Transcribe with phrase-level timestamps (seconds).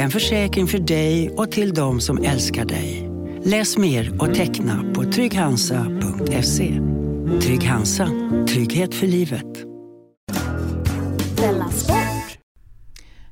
[0.00, 3.10] En försäkring för dig och till de som älskar dig.
[3.44, 6.80] Läs mer och teckna på trygghansa.se.
[7.42, 8.08] Trygg Hansa.
[8.48, 9.46] Trygghet för livet.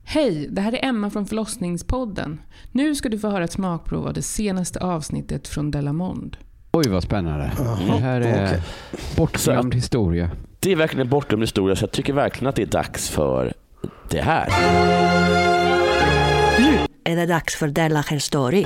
[0.04, 2.40] Hej, det här är Emma från förlossningspodden.
[2.72, 6.36] Nu ska du få höra ett smakprov av det senaste avsnittet från Delamond.
[6.72, 7.52] Oj vad spännande.
[7.86, 8.60] Det här är
[9.16, 10.30] bortglömd historia.
[10.60, 13.52] Det är verkligen en bortglömd historia så jag tycker verkligen att det är dags för
[14.10, 15.45] det här.
[17.06, 18.64] Är det dags för Della Story.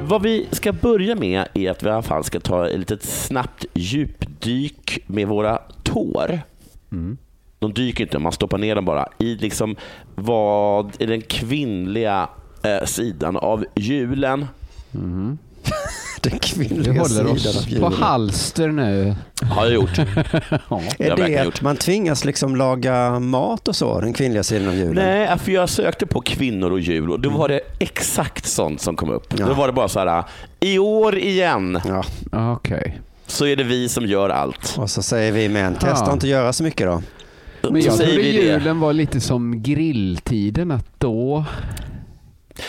[0.00, 3.02] Vad vi ska börja med är att vi i alla fall ska ta ett litet
[3.02, 6.40] snabbt djupdyk med våra tår.
[7.58, 9.76] De dyker inte, man stoppar ner dem bara i liksom
[10.14, 12.28] vad är den kvinnliga
[12.62, 14.46] eh, sidan av julen.
[14.94, 15.38] Mm.
[16.20, 19.14] Den Vi kvinnliga håller oss på halster nu.
[19.42, 19.98] Har jag gjort.
[19.98, 20.80] Ja.
[20.98, 21.54] Är det gjort.
[21.54, 24.94] att man tvingas liksom laga mat och så, den kvinnliga sidan av julen?
[24.94, 28.96] Nej, för jag sökte på kvinnor och jul och då var det exakt sånt som
[28.96, 29.36] kom upp.
[29.36, 30.24] Då var det bara så här,
[30.60, 31.80] i år igen
[32.32, 33.00] Okej.
[33.26, 34.74] så är det vi som gör allt.
[34.78, 36.12] Och så säger vi män, testa Ja.
[36.12, 37.02] inte göra så mycket då.
[37.70, 38.42] Men Så jag säger trodde vi det.
[38.52, 41.44] julen var lite som grilltiden, att då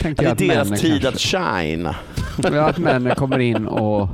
[0.01, 1.89] tänkte Det jag är att deras tid kanske, att shine.
[2.37, 4.09] Ja, att männen kommer in och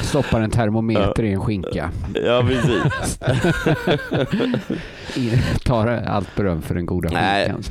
[0.00, 1.90] stoppar en termometer i en skinka.
[2.14, 3.18] Ja, precis.
[5.64, 7.62] Tar allt beröm för den goda skinkan.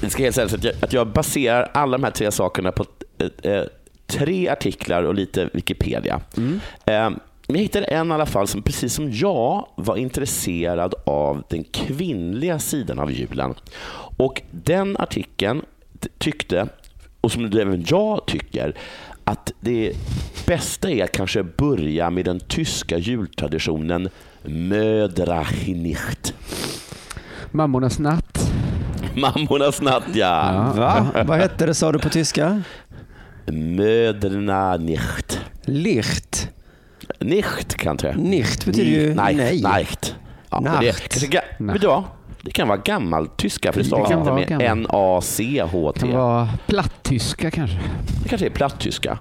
[0.00, 2.84] Det ska helt sägas att jag, att jag baserar alla de här tre sakerna på
[3.18, 3.64] eh, eh,
[4.06, 6.20] tre artiklar och lite Wikipedia.
[6.36, 6.60] Mm.
[6.84, 7.10] Eh,
[7.46, 11.64] men jag hittade en i alla fall som precis som jag var intresserad av den
[11.64, 13.54] kvinnliga sidan av julen.
[14.16, 15.62] Och den artikeln
[16.18, 16.68] tyckte,
[17.20, 18.74] och som även jag tycker,
[19.24, 19.92] att det
[20.46, 24.08] bästa är att kanske börja med den tyska jultraditionen
[24.42, 26.34] Mödrachnicht.
[27.50, 28.50] Mammornas natt.
[29.16, 30.72] Mammornas natt, ja.
[30.76, 31.06] Va?
[31.26, 32.62] Vad hette det sa du på tyska?
[33.46, 35.40] Mödrarna nicht.
[35.64, 36.48] Licht.
[37.20, 38.14] Nicht kanske.
[38.16, 39.34] Nicht betyder ju nej.
[39.34, 40.14] Nicht.
[40.50, 41.08] Ja, men det, Nacht.
[41.08, 42.04] kanske, vet du vad?
[42.44, 44.66] Det kan vara gammaltyska för det Det stavas inte med gammal.
[44.66, 46.00] N-A-C-H-T.
[46.00, 47.76] Kan vara plattyska kanske.
[48.22, 49.18] Det kanske är plattyska.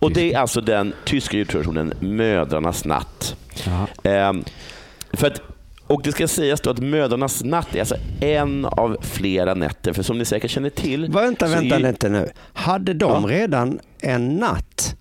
[0.00, 3.36] Och det är alltså den tyska jultraditionen Mödrarnas natt.
[3.64, 4.10] Ja.
[4.10, 4.44] Ehm,
[5.12, 5.40] för att,
[5.86, 9.92] och det ska sägas då att Mödrarnas natt är alltså en av flera nätter.
[9.92, 11.08] För som ni säkert känner till...
[11.12, 12.28] Vänta, vänta ju- lite nu.
[12.52, 14.96] Hade de redan en natt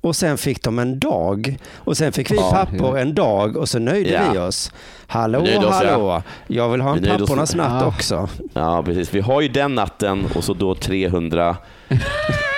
[0.00, 3.68] och sen fick de en dag och sen fick vi Ja, pappor en dag och
[3.68, 4.32] så nöjde Ja.
[4.32, 4.72] vi oss.
[5.06, 5.70] Hallå, Vi oss, ja.
[5.90, 6.22] hallå.
[6.46, 7.86] Jag vill ha en pappornas natt Ja.
[7.86, 8.28] också.
[8.52, 9.14] Ja, precis.
[9.14, 11.56] Vi har ju den natten och så då 300...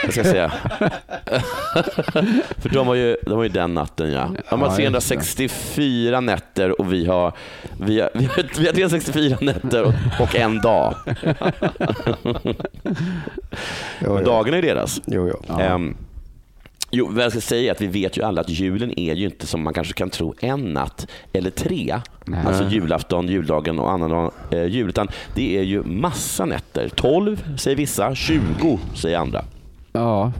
[0.04, 0.52] Jag ska säga.
[2.58, 4.28] För de har, ju, de har ju den natten, ja.
[4.50, 7.32] De har Ja, just 364 nätter och vi har,
[7.80, 10.94] vi har, vi har, vi har 364 nätter och, en dag.
[14.00, 15.00] Men dagarna är deras.
[15.06, 15.58] Jo, jo.
[15.60, 15.96] Ehm,
[16.92, 19.24] jo, vad jag ska säga är att vi vet ju alla att julen är ju
[19.24, 22.00] inte som man kanske kan tro en natt eller tre.
[22.24, 22.40] Nej.
[22.46, 24.88] Alltså julafton, juldagen och annan eh, jul.
[24.88, 26.88] Utan det är ju massa nätter.
[26.88, 29.44] 12 säger vissa, 20 säger andra.
[29.92, 30.32] Ja.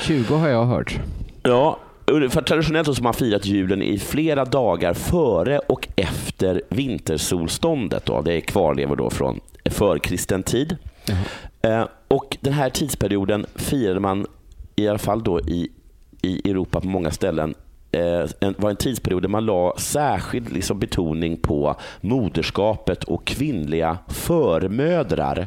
[0.00, 1.00] 20 har jag hört.
[1.42, 8.06] Ja, för traditionellt så har man firat julen i flera dagar före och efter vintersolståndet.
[8.06, 8.22] Då.
[8.22, 10.76] Det är kvarlevor då från förkristen tid.
[11.62, 14.26] Eh, och Den här tidsperioden firade man
[14.76, 15.68] i alla fall då i,
[16.22, 17.54] i Europa på många ställen
[17.92, 23.98] eh, en, var en tidsperiod där man la särskild liksom betoning på moderskapet och kvinnliga
[24.08, 25.46] förmödrar.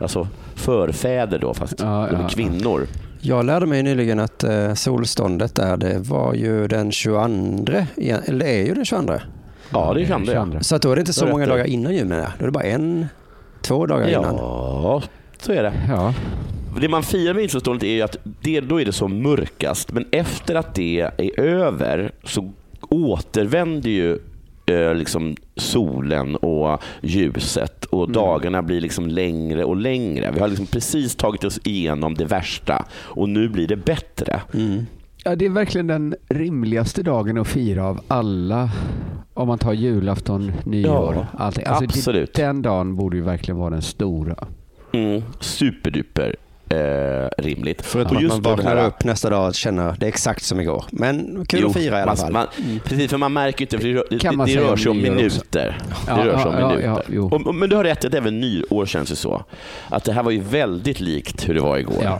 [0.00, 2.86] Alltså förfäder då, fast Ja, är ja, kvinnor.
[3.20, 8.46] Jag lärde mig nyligen att eh, solståndet där, det var ju den 22, igen- eller
[8.46, 9.12] är ju den 22.
[9.72, 10.32] Ja, det kan det.
[10.32, 10.46] ja.
[10.60, 12.30] Så att då är det inte så är många dagar innan jul menar jag.
[12.38, 13.06] Då är det bara en,
[13.62, 14.36] två dagar innan.
[14.36, 15.02] Ja,
[15.40, 15.72] så är det.
[15.88, 16.14] Ja.
[16.80, 20.04] Det man firar med vintersolståndet är ju att det, då är det som mörkast, men
[20.12, 22.52] efter att det är över så
[22.88, 24.18] återvänder ju
[24.66, 30.30] eh, liksom solen och ljuset och dagarna blir liksom längre och längre.
[30.34, 34.40] Vi har liksom precis tagit oss igenom det värsta och nu blir det bättre.
[35.24, 38.70] Ja, det är verkligen den rimligaste dagen att fira av alla.
[39.34, 41.64] Om man tar julafton, nyår, Ja, allting.
[41.66, 42.34] Alltså, det- absolut.
[42.34, 44.46] Den dagen borde ju verkligen vara den stora.
[44.92, 46.36] Mm, superduper
[46.70, 47.82] eh, rimligt.
[47.82, 50.84] Förutom att man vaknar här- upp nästa dag och känner det är exakt som igår.
[50.90, 52.32] Men kul Jo, att fira i alla fall.
[52.32, 52.46] Man,
[52.84, 55.78] Precis, för man märker inte, för det, det, det säga rör om sig om minuter.
[56.06, 57.04] Ja, det rör sig om ja, ja, minuter.
[57.14, 59.44] ja, och, och, men du har rätt, att även nyår känns ju så.
[59.88, 62.04] Att det här var ju väldigt likt hur det var igår.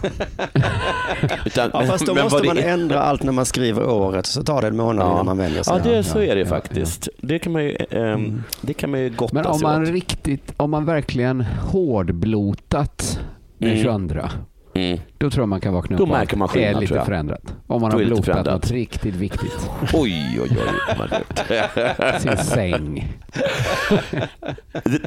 [1.46, 4.42] Utan, Ja, fast då men måste det man ändra allt när man skriver året så
[4.42, 5.74] tar det en månad innan man vänjer sig.
[5.84, 7.08] Ja, det, så är det faktiskt.
[7.20, 9.88] Det, kan man ju, ehm, det kan man ju gotta Men om sig man åt.
[9.88, 13.20] riktigt, om man verkligen hårdblotat
[13.58, 13.82] den Mm.
[14.08, 14.28] 22,
[14.75, 14.99] Mm.
[15.19, 16.99] då tror jag man kan vakna Då upp och märker man är skillnad, lite tror
[16.99, 17.06] jag.
[17.06, 17.55] förändrat.
[17.66, 19.70] Om man Då har är det lite blotat något riktigt viktigt.
[19.94, 22.19] Oj, oj, oj.
[22.20, 23.12] Sin säng.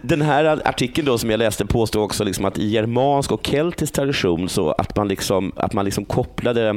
[0.01, 3.93] Den här artikeln då som jag läste påstår också liksom att i germansk och keltisk
[3.93, 6.69] tradition så att man liksom, att man liksom kopplade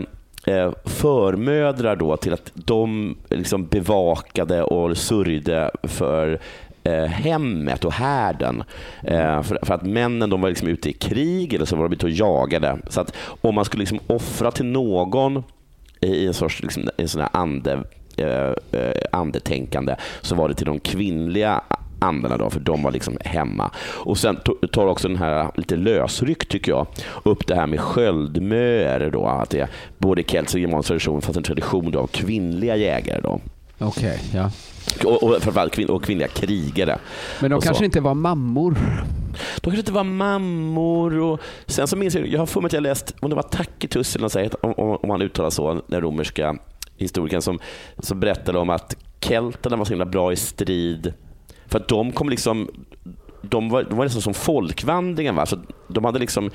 [0.47, 6.39] eh, förmödrar då till att de liksom bevakade och sörjde för
[6.85, 8.65] eh, hemmet och härden.
[9.03, 11.95] Eh, för, för att männen de var liksom ute i krig eller så var de
[11.95, 12.79] ute och jagade.
[12.89, 15.43] Så att om man skulle liksom offra till någon
[16.01, 17.83] i en sorts liksom, en sån här ande,
[18.17, 21.61] eh, eh, andetänkande så var det till de kvinnliga
[21.99, 23.71] andarna då, för de var liksom hemma.
[23.79, 24.39] Och Sen
[24.73, 26.87] tar också den här lite lösryckt tycker jag
[27.23, 29.11] upp det här med sköldmöer.
[29.11, 32.07] Då, att det är både i keltisk och germansk tradition fanns en tradition då av
[32.07, 33.21] kvinnliga jägare.
[33.21, 33.41] Då.
[33.79, 34.51] Okej, ja.
[35.05, 36.99] Och, och framförallt kvin- och kvinnliga krigare.
[37.41, 37.67] Men de Och så.
[37.67, 38.75] kanske inte var mammor.
[39.57, 41.19] De kanske inte var mammor.
[41.19, 43.43] Och sen så minns jag, jag har för mig att jag läst, om det var
[43.43, 46.57] Tacitus eller något om, om, om han uttalar så, den romerska
[46.97, 47.59] historikern som,
[47.99, 51.13] som berättade om att kelterna var så himla bra i strid.
[51.67, 52.71] För att de kom liksom,
[53.43, 55.35] de var, de var nästan som folkvandringen.
[55.35, 55.47] Va?
[55.47, 55.57] Så
[55.89, 56.51] de hade liksom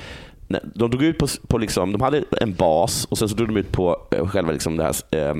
[0.75, 3.57] de drog ut på, på liksom, de hade en bas och sen så drog de
[3.57, 4.93] ut på eh, själva liksom det här
[5.29, 5.35] eh,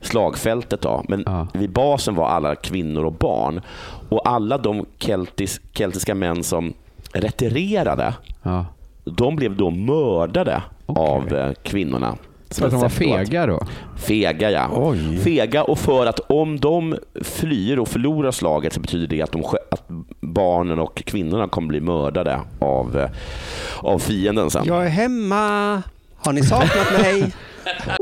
[0.00, 0.80] slagfältet.
[0.80, 1.04] Då.
[1.08, 1.46] Men Ja.
[1.54, 3.60] vid basen var alla kvinnor och barn.
[4.08, 6.72] Och alla de keltis, keltiska män som
[7.12, 8.66] retirerade, Ja.
[9.04, 11.04] de blev då mördade Okej.
[11.04, 12.16] av eh, kvinnorna.
[12.58, 13.66] För att de var fega då?
[13.96, 14.70] Fega, ja.
[14.74, 15.18] Oj.
[15.18, 19.44] Fega och för att om de flyr och förlorar slaget så betyder det att, de,
[19.70, 19.82] att
[20.20, 23.10] barnen och kvinnorna kommer bli mördade av, eh,
[23.78, 24.64] av fienden sen.
[24.66, 25.82] Jag är hemma.
[26.16, 27.32] Har ni saknat mig?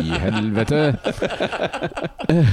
[0.00, 0.96] I helvete.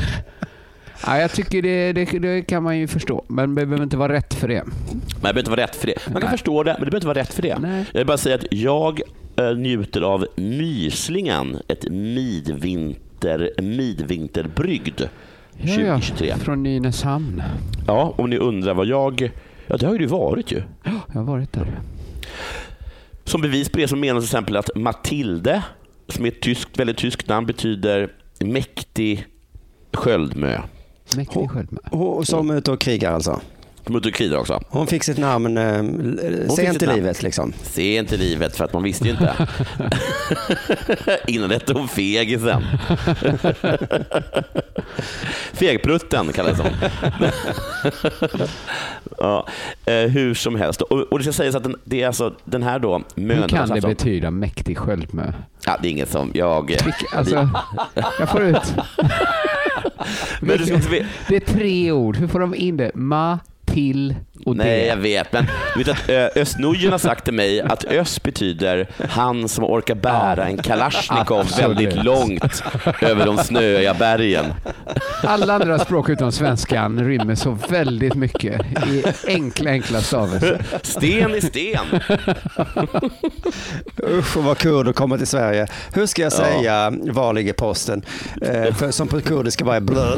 [1.06, 4.14] ja, jag tycker det, det, det kan man ju förstå, men det behöver inte vara
[4.14, 4.64] rätt för det.
[4.66, 4.74] Men
[5.12, 6.08] det behöver inte vara rätt för det.
[6.08, 6.38] Man kan Nej.
[6.38, 7.60] förstå det, men det behöver inte vara rätt för det.
[7.60, 7.86] Nej.
[7.92, 9.02] Jag vill bara säga att jag
[9.36, 15.08] eh, njuter av Myslingen, ett midvinter, midvinterbrygd Ja,
[15.82, 16.36] ja, 2023.
[16.36, 17.44] från Nynäshamn.
[17.88, 19.32] Ja, om ni undrar vad jag...
[19.68, 20.62] Ja, det har ju du varit ju.
[20.84, 21.68] Jag har varit där.
[23.24, 25.64] Som bevis på det så menas till exempel att Matilde,
[26.08, 29.28] som är ett tyskt, väldigt tyskt namn, betyder mäktig
[29.94, 30.62] sköldmö.
[31.16, 31.50] Mäktig.
[31.92, 33.42] Hon som är ute och krigar alltså.
[33.86, 34.62] Och krigar också.
[34.70, 35.84] Hon fick sitt namn eh,
[36.56, 37.54] sent i livet liksom.
[37.64, 39.48] Sent i livet, för att man visste ju inte.
[41.28, 42.64] Innan hette hon Fegisen.
[45.54, 46.72] Fegprutten kallades hon.
[49.18, 49.48] ja,
[49.86, 50.82] eh, hur som helst.
[50.82, 53.68] Och, och det ska sägas att den, det är alltså den här då Hur kan
[53.68, 55.34] det alltså, betyda mäktig sköldmö?
[55.66, 56.68] Ja, det är inget som jag...
[56.68, 57.50] Vilka- Alltså,
[58.20, 58.74] jag får ut.
[60.42, 62.18] Men du ska inte Det är tre ord.
[62.18, 62.92] Hur får de in det?
[62.96, 63.40] Ma,
[63.74, 64.16] till,
[64.46, 65.34] och Nej, det- jag vet.
[65.34, 65.46] Men
[65.78, 70.46] vet att Ö- Östnujen har sagt till mig att öst betyder han som orkar bära
[70.46, 72.64] en kalasjnikov väldigt långt
[73.02, 74.46] över de snöiga bergen.
[75.24, 80.62] Alla andra språk utom svenskan rymmer så väldigt mycket i enkla, enkla stavelser.
[80.84, 81.86] Sten i sten.
[84.10, 85.68] Usch vad kurder kommer till Sverige.
[85.94, 86.38] Hur ska jag Ja.
[86.38, 88.02] säga var ligger posten?
[88.42, 90.16] Eh, för, som på kurdiska bara är blö.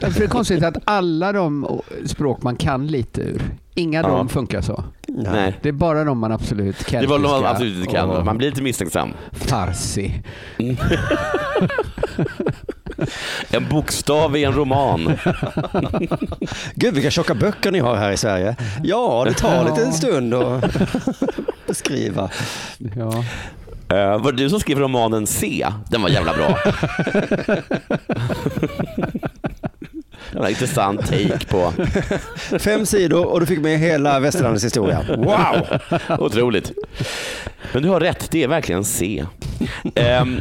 [0.00, 4.08] Det är konstigt att alla de språk man kan lite ur, inga Ja.
[4.08, 4.84] de funkar så.
[5.08, 5.58] Nej.
[5.62, 8.10] Det är bara de man absolut Det var de man absolut inte kan.
[8.10, 9.12] och Man blir lite misstänksam.
[9.32, 10.22] Farsi.
[13.50, 15.00] En bokstav i en roman.
[16.74, 18.56] Gud vilka tjocka böcker ni har här i Sverige.
[18.82, 20.64] Ja, det tar lite en stund att
[21.66, 22.30] beskriva.
[22.96, 23.24] Ja.
[23.92, 25.66] Uh, var det du som skrev romanen C?
[25.90, 26.58] Den var jävla bra.
[30.32, 31.72] En intressant take på...
[32.58, 35.04] Fem sidor och du fick med hela västerlandets historia.
[35.08, 35.78] Wow!
[36.18, 36.72] Otroligt.
[37.72, 39.24] Men du har rätt, det är verkligen C.
[39.94, 40.40] Ehm,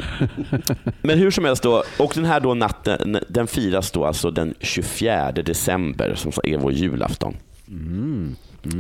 [1.02, 4.54] men hur som helst då, och den här då natten, den firas då alltså den
[4.60, 7.36] 24 december som är vår julafton.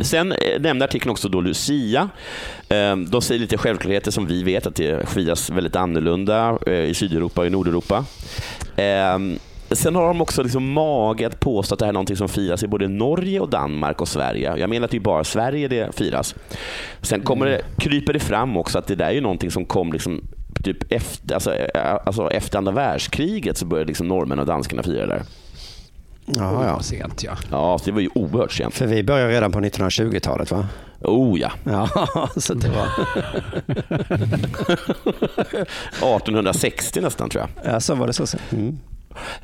[0.03, 2.09] Sen eh, nämnde artikeln också då Lucia.
[2.69, 6.93] Ehm, De säger lite självklarheter som vi vet, att det firas väldigt annorlunda eh, i
[6.93, 8.05] Sydeuropa och i Nordeuropa.
[9.71, 12.63] Sen har de också liksom mage att påstå att det här är någonting som firas
[12.63, 14.57] i både Norge, och Danmark och Sverige.
[14.57, 16.35] Jag menar att det är bara Sverige det firas.
[17.01, 19.93] Sen kommer det, kryper det fram också att det där är ju någonting som kom
[19.93, 20.21] liksom
[20.63, 25.05] typ efter, alltså, eh, alltså efter andra världskriget så började liksom norrmän och danskarna fira
[25.05, 25.23] det där.
[26.25, 26.79] Ja, ja.
[26.79, 27.37] Sent ja.
[27.51, 28.73] Ja, det var ju oerhört sent.
[28.73, 30.67] För vi börjar redan på 1920-talet va?
[31.01, 31.51] Oh ja.
[31.63, 31.89] Ja,
[32.37, 32.87] så det var...
[36.17, 37.73] 1860 nästan tror jag.
[37.73, 38.27] Ja, så var det så.
[38.27, 38.39] sen.
[38.51, 38.79] Mm.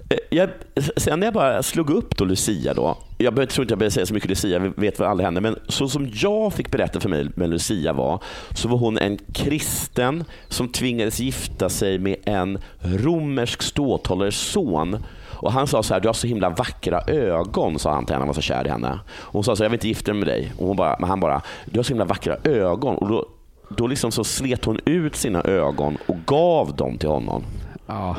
[0.10, 0.50] Eh, jag,
[0.98, 4.06] sen när jag bara slog upp då Lucia då, jag tror inte jag behöver säga
[4.06, 7.10] så mycket Lucia, vi vet vad alla hände, men så som jag fick berätta för
[7.10, 8.24] mig vem Lucia var,
[8.56, 14.98] så var hon en kristen som tvingades gifta sig med en romersk ståthållares son.
[15.44, 18.22] Och han sa så här, du har så himla vackra ögon, sa han till henne,
[18.22, 19.00] han var så kär i henne.
[19.20, 20.54] Och hon sa så här, jag vill inte gifta mig med dig.
[20.58, 22.96] Och hon bara, men han bara, du har så himla vackra ögon.
[22.96, 23.26] Och då,
[23.70, 27.44] då liksom så slet hon ut sina ögon och gav dem till honom.
[27.88, 28.16] Ja.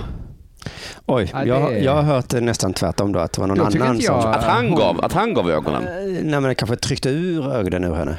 [1.07, 3.57] Oj, Ja, det jag, jag har hört det nästan tvärtom då, att det var någon
[3.57, 4.15] Jag annan inte som...
[4.21, 5.83] jag- Att han gav, att han gav ögonen.
[5.83, 8.17] Eh, Nej, men kanske tryckte ur ögonen ur henne.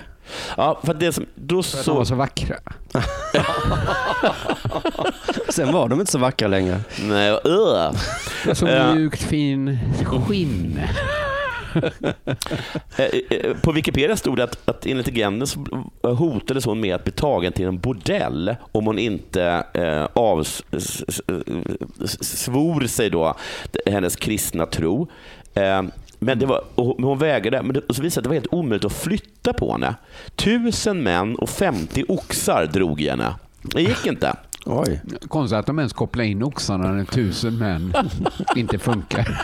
[0.57, 2.09] Ja, för att det som, då För att de var så...
[2.09, 2.55] så vackra.
[5.49, 6.79] Sen var de inte så vackra längre.
[7.01, 7.91] Nej, uh.
[8.53, 8.93] Så Ja.
[8.95, 9.79] mjukt fin
[10.27, 10.79] skinn.
[12.97, 15.59] Eh, eh, På Wikipedia stod det att, att enligt legenden så
[16.01, 21.03] hotades hon med att bli tagen till en bordell om hon inte eh, avs, s-
[21.07, 21.21] s-
[22.03, 23.35] s- svor sig då
[23.85, 25.07] hennes kristna tro.
[25.53, 25.81] Eh,
[26.19, 28.33] men det var, och hon- men hon vägrade, men det, och så visade det var
[28.35, 29.95] helt omöjligt att flytta på henne.
[30.35, 33.35] Tusen män och 50 oxar drog i henne.
[33.61, 34.35] Det gick inte.
[34.67, 35.01] Oj.
[35.27, 37.93] Konstigt att de ens kopplar in oxarna när tusen män
[38.55, 39.41] inte funkar.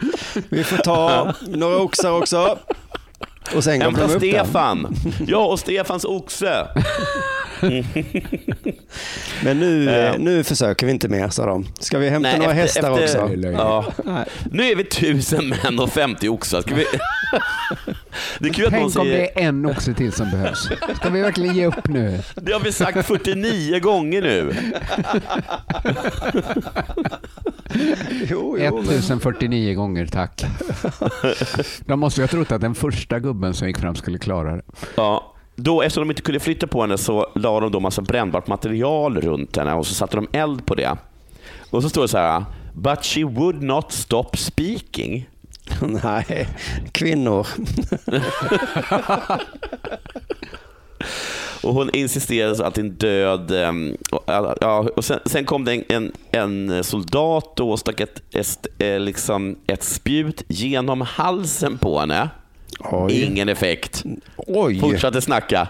[0.48, 2.58] Vi får ta några oxar också.
[3.54, 4.18] Och sen Hämta upp den.
[4.20, 4.96] Stefan.
[5.26, 6.66] Ja, och Stefans oxe.
[9.44, 9.90] Men nu, Ja.
[9.92, 11.66] eh, nu försöker vi inte mer, sa de.
[11.80, 13.30] Ska vi hämta några hästar också?
[13.52, 13.84] Ja.
[14.50, 16.60] Nu är vi tusen män och 50 oxar.
[16.62, 16.84] Ska vi...
[18.38, 19.18] Det är kul att någon Tänk om säger...
[19.18, 20.68] det är en oxe till som behövs.
[20.96, 22.20] Ska vi verkligen ge upp nu?
[22.34, 24.54] Det har vi sagt 49 gånger nu.
[28.30, 28.84] Jo, jo, men...
[28.84, 30.44] 1049 gånger tack.
[31.80, 34.62] De måste ju ha trott att den första gubben som gick fram skulle klara det.
[34.94, 35.34] Ja.
[35.56, 39.20] Då, eftersom de inte kunde flytta på henne så la de då massa brännbart material
[39.20, 40.96] runt henne och så satte de eld på det.
[41.70, 45.28] Och så står det så här, But she would not stop speaking.
[46.02, 46.48] Nej,
[46.92, 47.46] kvinnor.
[51.62, 53.50] Och hon insisterade så att din död...
[53.50, 56.12] ehm, ja, och sen, sen kom det en, en,
[56.70, 62.28] en soldat då och stack ett, ett, eh, liksom ett spjut genom halsen på henne.
[62.80, 63.22] Oj.
[63.22, 64.04] Ingen effekt.
[64.36, 64.80] Oj.
[64.80, 65.68] Fortsatte snacka.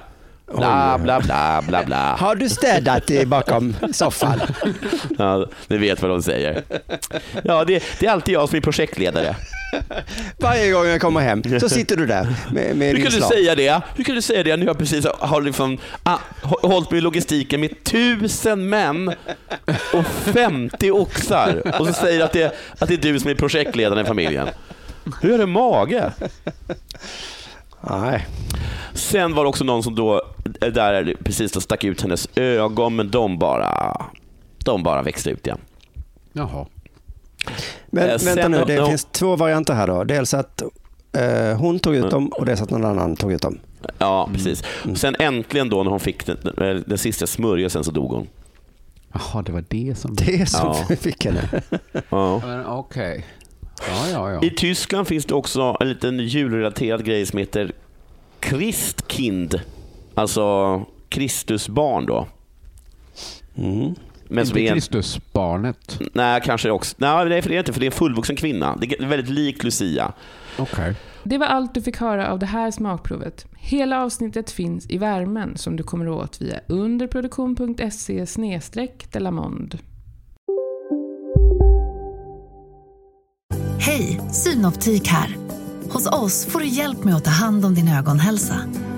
[0.57, 2.17] Bla, bla, bla, bla, bla.
[2.17, 4.41] Har du städat bakom soffan?
[5.19, 6.63] Ja, ni vet vad de säger.
[7.45, 9.37] Ja, det, det är alltid jag som är projektledare.
[10.39, 13.21] Varje gång jag kommer hem så sitter du där med, med Hur din kan du
[13.21, 13.83] säga det?
[13.97, 17.61] Hur kan du säga det när jag precis har liksom, ah, hå- hållit med logistiken
[17.61, 19.15] med tusen män
[19.93, 24.05] och 50 oxar och så säger att det, att det är du som är projektledaren
[24.05, 24.49] i familjen.
[25.23, 26.13] Hur är det mage?
[27.81, 28.27] Nej.
[28.95, 30.23] Sen var det också någon som då,
[30.61, 33.97] där precis då stack ut hennes ögon, men de bara,
[34.65, 35.59] de bara växte ut igen.
[36.33, 36.67] Jaha.
[37.87, 40.05] Men Eh, vänta nu, det finns två varianter här då.
[40.05, 40.63] Dels att
[41.13, 43.59] Eh, hon tog ut dem och det så att någon annan tog ut dem.
[43.99, 44.63] Ja, precis.
[44.95, 48.29] Sen äntligen då när hon fick den, den, den sista smörjelsen så dog hon.
[49.13, 50.15] Jaha, det var det som...
[50.15, 50.97] Det som Ja.
[50.97, 51.49] fick henne.
[52.11, 52.43] Ja.
[52.47, 53.27] Men Okej.
[53.89, 54.43] Ja, ja, ja.
[54.43, 57.73] I Tyskland finns det också en liten julrelaterad grej som heter
[58.49, 59.61] Christkind.
[60.15, 62.27] Alltså Kristusbarn då.
[63.57, 63.95] Mm.
[64.31, 66.01] Men Inte en, Kristusbarnet.
[66.13, 66.97] nej, kanske också.
[66.99, 68.77] Nej, det är inte, för det är en fullvuxen kvinna.
[68.81, 70.13] Det är väldigt likt Lucia.
[70.59, 70.95] Okej.
[71.23, 73.47] Det var allt du fick höra av det här smakprovet.
[73.59, 78.27] Hela avsnittet finns i värmen som du kommer åt via underproduktion.se
[79.13, 79.79] delamond.
[83.79, 85.37] Hej, Synoptik här.
[85.91, 88.57] Hos oss får du hjälp med att ta hand om din ögonhälsa.